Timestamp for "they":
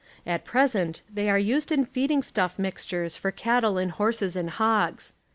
1.13-1.29